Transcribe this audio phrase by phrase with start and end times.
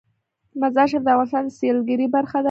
[0.61, 2.39] مزارشریف د افغانستان د سیلګرۍ برخه ده.